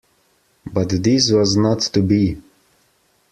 [0.65, 2.39] But this was not to be.